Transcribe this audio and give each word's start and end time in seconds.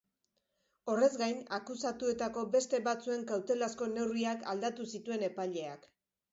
Horrez 0.93 1.09
gain, 1.21 1.43
akusatuetako 1.57 2.47
beste 2.57 2.81
batzuen 2.89 3.29
kautelazko 3.35 3.91
neurriak 3.95 4.51
aldatu 4.57 4.91
zituen 4.97 5.31
epaileak. 5.33 5.91